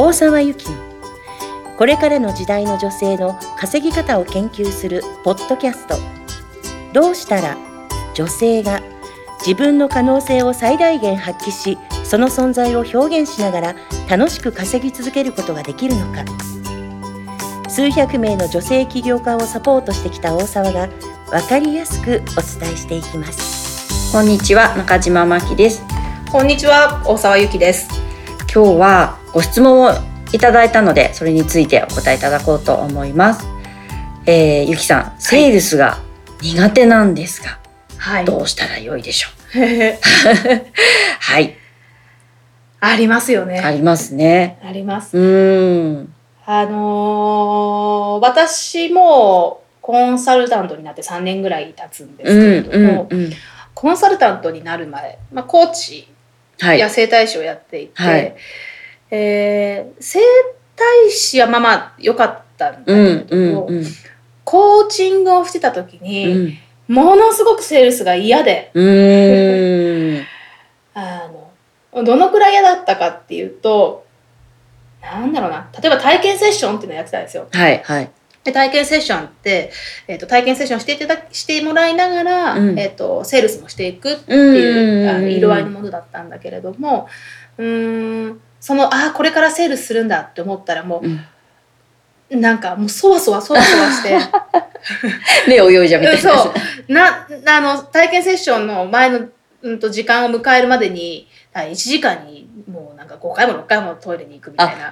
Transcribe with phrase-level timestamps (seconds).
[0.00, 0.76] 大沢由紀の
[1.76, 5.96] これからの時代の女性の稼ぎ方を研究するポッドキャスト。
[6.92, 7.56] どうしたら
[8.14, 8.80] 女性が
[9.40, 13.74] 自分の可能性を最大限発揮しその存在を表現しながら
[14.08, 16.24] 楽しく稼ぎ続けることができるのか。
[17.68, 20.88] 数百名の女性起業家をサポートしてきた大沢が
[21.28, 24.12] 分かりやすくお伝えしていきます。
[24.12, 25.82] こんにちは中島真希です。
[26.30, 27.88] こんにちは大沢由紀です。
[28.54, 29.90] 今日はご質問を
[30.32, 33.46] いただいたのでそれについてお答えいただこうと思います。
[34.26, 35.98] えー、ゆきさんセールスが
[36.42, 37.58] 苦手なんですが、
[37.96, 38.24] はい。
[38.24, 39.60] どうしたらよいでしょう？
[39.60, 39.98] う
[41.20, 41.56] はい。
[42.80, 43.58] ありますよね。
[43.60, 44.58] ありますね。
[44.64, 45.16] あります。
[45.16, 46.14] うーん。
[46.46, 53.32] あのー私もコンサルタントになって3年ぐらい経つんですうんけれども、うんうん。
[53.74, 56.08] コンサルタントになる前、まあ、コーチ
[56.60, 56.78] はい。
[56.78, 58.34] や整体師をやっていて、はい
[59.10, 60.20] えー整
[60.76, 63.84] 体師はまあまあ良かったんだけれうんうんうん。
[64.44, 66.94] コーチングをしてた時に、うん。
[66.94, 70.24] ものすごくセールスが嫌でうーん。
[70.94, 71.28] あ
[71.92, 74.06] のどのくらい嫌だったかっていうと
[75.02, 75.68] なんだろうな。
[75.80, 77.48] 例えば体験セッションっていうのをやってたんですよ。
[77.52, 78.10] はいはい。
[78.44, 79.70] で体験セッションって、
[80.06, 82.78] えー、と体験セッションしていただしてもらいながら、うん。
[82.78, 87.08] えー、とセールスもしていくってうんいうあの色合いのものだったんだけれども
[87.58, 91.20] うーんそのあーこれからセールスするんだって思ったらもうん。
[92.30, 94.18] うなんかもうそわそわそわそわして。
[95.48, 96.38] 目泳いじゃみたいな。
[96.38, 96.52] そ
[96.88, 96.92] う。
[96.92, 99.20] なあの体験セッションの前の、
[99.62, 104.90] うん、と時間を迎えるまでにあ1時間にもうなんか5回も6回もトイレに行くみたいな。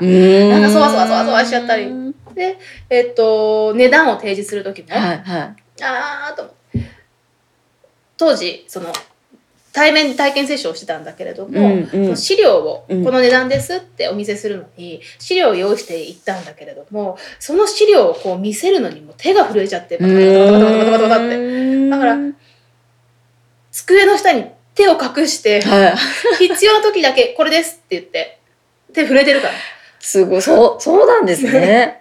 [0.51, 1.93] なんかそわそわそわそわしちゃったり。
[2.35, 2.59] で、
[2.91, 5.23] えっと、値段を提示する時も、はいはい。
[5.83, 6.57] あーと思って。
[8.17, 8.93] 当時その
[9.77, 11.87] 対面体験セッションをしてたんだけれども、うんうん。
[11.91, 13.05] その資料を、うん。
[13.05, 21.91] この値段ですってお見せするのに資料を用意して行ったんだけれどもその資料をこう見せるのにも手が震えちゃってバタバタバタバタバタバタって。
[21.91, 22.17] だから
[23.71, 25.97] 机の下に手を隠してはい。
[26.39, 28.39] 必要な時だけこれですって言って
[28.95, 29.53] 手震えてるから。
[30.01, 30.43] すごい。
[30.43, 32.01] そうそうなんですね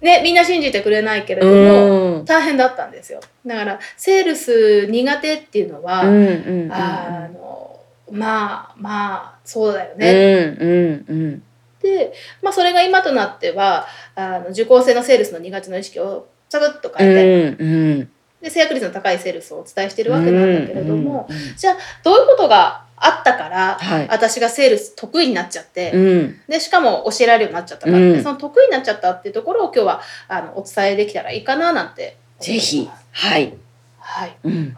[0.00, 2.24] ね、みんな信じてくれないけれうども、ん。
[2.24, 3.20] 大変だったんですよ。
[3.44, 6.72] だから、セールス苦手っていうのは、うんうんうん。
[6.72, 10.56] あの、まあ、まあ、そうだようんね。
[10.60, 11.42] うんうん。
[11.82, 18.10] で、まあ、それが今となっては、あの受講生のセールスの苦手の意識をサクッとう変えて、んうん。
[18.40, 21.56] で、制約率の高いセールスをお伝えしてるわけなんだけれども、うんうん。
[21.56, 24.08] じゃあ、どういうことがあったから、はい。
[24.08, 26.40] 私がセールス得意になっちゃって、うん。
[26.48, 28.12] でしかも教えられるようになっちゃったから、うん。
[28.12, 32.16] でその得意になっちゃったっていうところを今日はあのお伝えできたらいいかななんて。
[32.40, 32.88] ぜひ。
[33.12, 33.54] はい。
[33.98, 34.76] はい、うん。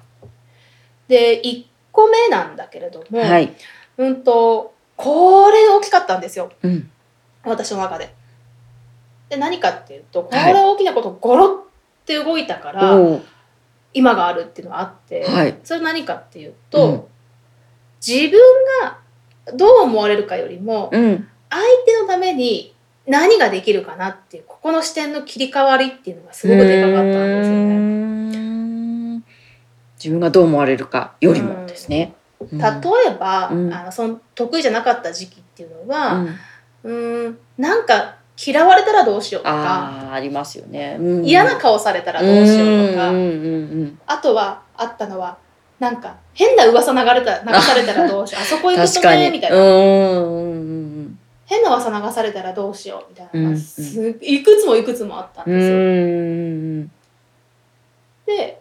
[1.08, 3.54] で1個目なんだけれども、はい。
[3.98, 6.52] うんとこれ大きかったんですよ。
[6.62, 6.90] うん。
[7.44, 8.14] 私の中で。
[9.28, 10.52] で何かっていうとこはい。
[10.52, 12.98] れ大きなことゴロって動いたから、
[13.94, 15.58] 今があるっていうのがあって、はい。
[15.64, 17.04] それ何かっていうと、うん
[18.06, 18.40] 自分
[18.82, 18.98] が
[19.54, 21.28] どう思われるかよりも、うん。
[21.50, 22.74] 相手のために
[23.06, 29.18] 何ができるかなっていうここの視点の切り替わりっていうのがすごくでかかったんですよね。
[29.18, 29.22] ね
[29.96, 32.14] 自分がどう思われるかよりもですね。
[32.40, 32.58] うん。
[32.58, 33.72] 例えば、うん。
[33.72, 36.38] あのその得意じゃなかった時期っていうのうは、ん。
[36.84, 40.96] うーん、なんか嫌われたらどうしようとかありますよね。
[40.98, 41.24] うん。
[41.24, 43.10] 嫌な顔されたらどうしようとか、
[44.06, 45.36] あとはあったのは
[45.80, 48.42] なんか変な噂流れた流されたらどうしよう。
[48.42, 49.56] あそこうん行くとねみたいな、
[51.46, 53.50] 変な噂流されたらどうしようみたいな。
[54.20, 55.74] いくつもいくつもあったんですよ。
[55.74, 56.86] ん
[58.26, 58.60] で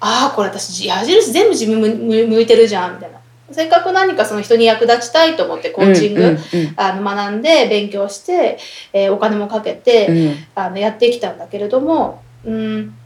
[0.00, 3.18] ああこれ私矢印全部自分向向いてるじゃんみたいな。
[3.50, 6.38] せっかく何かその人に役立ちたいと思ってコーチング、うんうん。
[6.76, 8.58] あの学んで勉強して、
[8.92, 10.36] えーお金もかけて、うん。
[10.56, 12.97] あのやってきたんだけれどもうん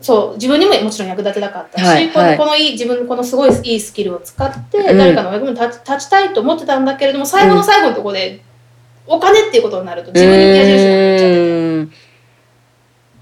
[0.00, 2.36] そう自分にももちろん役立てたかったし、はいはい。
[2.36, 4.98] このこのいい自分のこのすごいいいスキルを使ってうん。
[4.98, 8.42] 誰かのお役に立ち立ちたいと思ってたんだけれども最後の最後のところで、
[9.06, 11.34] お金っていうことになると自分に矢印が向いちゃって。
[11.34, 11.92] て、うん。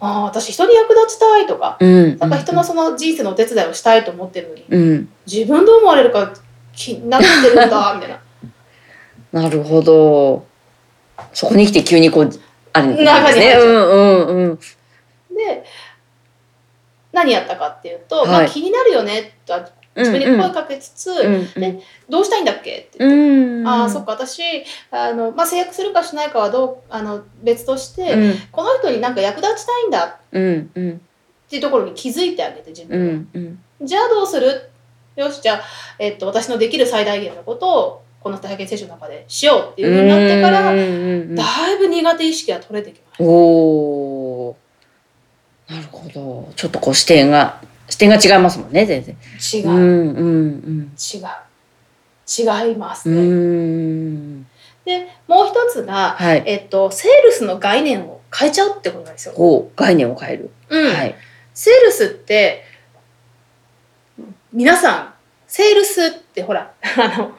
[0.00, 2.19] ああ私人に役立ちたいとか、うん。
[2.19, 5.08] なんか人のその人生のお手伝いをしたいと思ってるのに、うん。
[5.26, 6.32] 自分どう思われるか
[6.72, 8.20] 気になってるんだみたいな。
[9.42, 10.46] なるほど。
[11.32, 12.31] そこに来て急にこう
[12.72, 13.56] あれなんですね。
[13.58, 13.64] う。
[13.64, 14.56] うんうんうん。
[14.56, 14.62] で
[17.12, 23.69] 何やったかっていうと、まあ、はい気になるよねとは自分に声かけつつ、うんでどうしたいんだっけってう言って、ん。
[23.69, 24.43] ああそっか私
[24.90, 28.34] あの、まあ、制約するかしないかはどうあの別として、うん。
[28.52, 31.00] この人になんか役立ちたいんだっうんうん。
[31.49, 33.28] ていうところに気づいてあげて自う分。
[33.32, 33.44] が、ん
[33.81, 33.87] うん。
[33.87, 34.70] じゃあどうする？
[35.16, 35.62] よしじゃあ、
[35.99, 43.25] えっと、私のできる最大限のことをこの体験セッションの中でしようっていう風になってから、うんうんうんだいぶ苦手意識が取れてきました。
[45.70, 46.53] なるほど。
[46.56, 49.17] ちょっとこう視点が視点が違いますもんね全然。
[49.55, 52.69] 違う、うんうん違う。
[52.69, 53.26] 違いますうんうね。
[54.41, 54.47] ん。
[54.85, 56.43] でもう一つが、はい。
[56.47, 59.35] えっと、セールスの概念を変えちゃうってことなんですよ。
[59.35, 60.94] こう概念を変える、うん。
[60.94, 61.15] はい。
[61.55, 62.65] セールスって
[64.53, 65.15] 皆さん
[65.47, 67.32] セールスってほら あの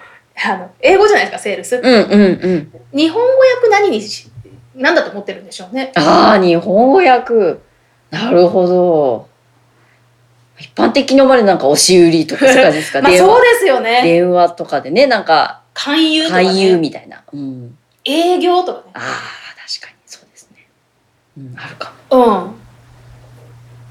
[0.46, 1.76] あの英語じゃないですかセールス。
[1.76, 2.72] うんうんうん。
[2.98, 4.30] 日本語訳何にし
[4.76, 5.92] 何だと思ってるんでしょうね。
[5.96, 7.60] ああ日本語訳
[8.11, 9.29] なるほど。
[10.59, 13.01] 一般的に思われるなんか押し売りとかそうですか？
[13.03, 14.01] まあそうですよね。
[14.03, 18.85] 電話とかでねなんか勧誘とか、ね、勧誘みたいな、うん、営業とかね。
[18.94, 19.01] ああ
[19.67, 19.95] 確かに。
[20.06, 20.65] そうですね、
[21.38, 22.56] うん、あるかも。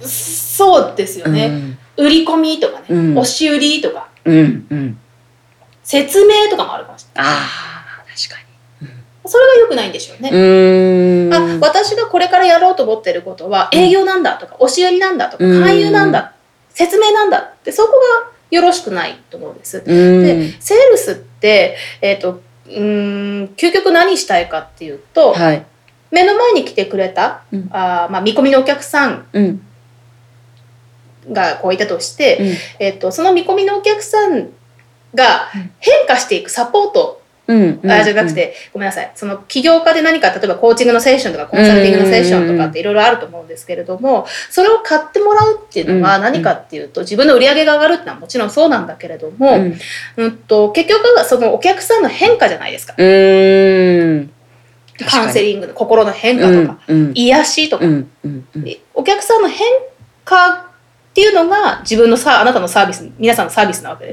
[0.01, 0.09] うん。
[0.09, 1.47] そうですよね。
[1.47, 1.79] うん。
[1.97, 3.19] 売り込みとかね、うん。
[3.19, 4.99] 押し売りとか、うんうん。
[5.83, 7.33] 説明とかもあるかもしれない。
[7.33, 8.41] ああ確か
[9.29, 10.31] それが良くないんでしょうね。
[10.31, 11.35] にうーん。
[11.35, 15.63] あ、私がこれからやろうと思ってることは営業なんだとか、押し売りなんだとか、うん。
[15.63, 16.33] 勧誘なんだ、
[16.71, 19.79] 説明なんだって、そこがよろしくないと思うんです。
[19.79, 19.85] うん。
[20.25, 25.65] で、セールスって、えっ、と、うーん、究極何したいかっていうと、はい。
[26.11, 27.69] 目の前に来てくれた、うん。
[27.71, 29.63] あーまあ、見込みのお客さんうん。
[31.31, 32.57] がこういたとして、うん。
[32.79, 34.49] えっと、その見込みのお客さん
[35.15, 37.18] がうん変化していくサポート、
[37.49, 39.11] うんうんあじゃなくて、ごめんなさい。
[39.15, 49.79] その起業家で何か例えばコーチングのセッションとかコンサルティングのセッションとかっていろいろあると思うんですけれどもそれを買ってもらうっていうのはうん何かっていうと自分の売り上げが上がるっていうのはもちろんそうなんだけれども、うん。
[50.17, 52.95] うんと結局はそのお客さんの変化じゃないですか。
[52.97, 54.31] うーん。
[55.09, 57.13] カウンセリングの心の変化とか、うんうん。
[57.15, 58.65] 癒しとか、うんうんうん。
[58.65, 59.67] でお客さんの変
[60.25, 60.68] 化
[61.19, 64.13] っていうのが自分のさあなたのサービス皆さんのサービスなわけで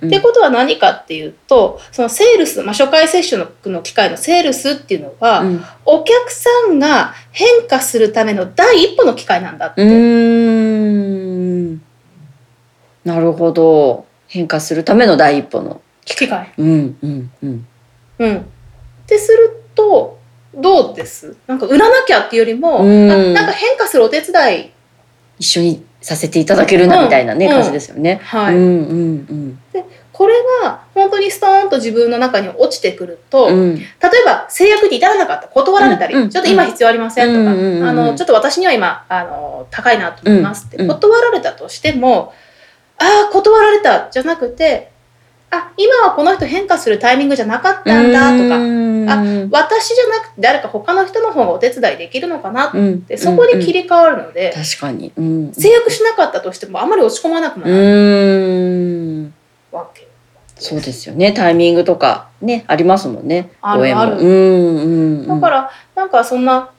[0.00, 0.08] すね。
[0.08, 5.64] ってことは何かっていうとそのセールス、まあ、初回接種のの機会のセールスっていうのは、うん。
[5.84, 9.90] お客さんが変化するための第一歩の機会なんだって、うー
[11.74, 11.82] ん。
[13.04, 14.04] なるほど。
[14.26, 16.52] 変化するための第一歩の機会。
[16.58, 17.66] うんうんうん。
[18.18, 18.42] うん、っ
[19.06, 20.18] てすると
[20.52, 21.36] どうです？
[21.46, 23.12] なんか売らなきゃっていうよりも、うん。
[23.12, 24.72] あなんか変化するお手伝い、
[25.38, 28.20] 一緒にさせていただけるなみたいなね、うん感じですよね。
[28.22, 28.54] はい。
[28.54, 29.58] うんうん
[30.12, 33.54] これが本当にストーンと自分の中に落ちてくると、うん。
[33.54, 33.86] うん例え
[34.24, 36.30] ば制約に至らなかった断られたり、うんうん。
[36.30, 40.88] ちょっと今必要ありませんとか、うんうんうんあのちょっと私には今あの高いなと思いますってうんうん。
[40.88, 42.32] 断られたとしても、
[42.98, 44.92] ああ断られたじゃなくて
[45.56, 48.56] あ今はこの人変化するタイミングじゃなかったんだとか、
[49.08, 53.02] あ私じゃなくて誰か他の人の方がお手伝いできるのかなっうん。
[53.02, 55.12] てそこに切り替わるので、確かに。
[55.16, 55.52] うん。
[55.52, 57.70] 制約しなかったとしてもあまり落ち込まなくない。
[57.70, 59.34] ーん。
[59.72, 60.06] わけ。
[60.58, 61.32] そうですよね。
[61.32, 63.50] タイミングとかねありますもんね。
[63.60, 64.18] あるある。
[64.18, 65.28] うんうんうん。
[65.28, 66.70] だからなんかそんな、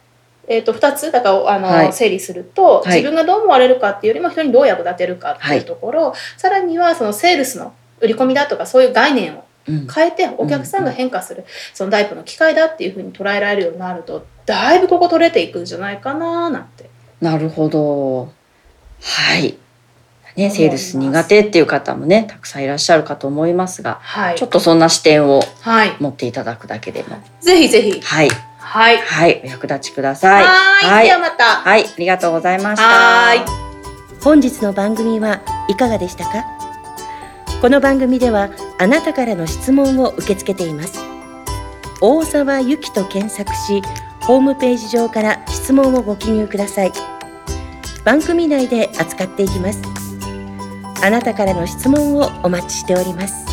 [0.47, 1.93] えー、と2つだからあの、はい。
[1.93, 2.97] 整理すると、はい。
[2.97, 9.87] 自分がどう思われるかっていうよりも人にどう役立てるかっていうところ、さらにはそのセールスの売り込みだとかそういう概念をうん。
[9.93, 16.89] 変えてお客さんが変化する、その第一歩の機会だっていうふうに捉えられるようになるとだいぶここ取れていくんじゃないかななんて。
[17.19, 18.31] なるほど。
[19.01, 19.57] はい。
[20.37, 24.35] ねセールス苦手っていう方もねたくさんいらっしゃるかと思いますがはい。
[24.37, 27.17] ちょっとそんな視点をはい、持っていただくだけでも。
[27.41, 27.99] ぜひぜひ。
[27.99, 28.29] はい。
[28.59, 28.97] はい。
[28.99, 29.41] はい。
[29.43, 30.43] お役立ちください。
[30.43, 31.07] はーい。
[31.07, 31.43] でははいまた。
[31.43, 31.83] はい。
[31.83, 32.87] ありがとうございました。
[32.87, 33.39] はーい。
[34.23, 36.56] 本日の番組はいかがでしたか？
[37.59, 40.99] この番組ではあなたからの質問を受け付けています。
[42.01, 43.81] 大沢ゆきと検索し
[44.21, 46.91] ホームページ上から質問をご記入ください。
[48.05, 49.81] 番組内で扱っていきます。
[51.03, 53.46] あなたからの質問をお待ちしております。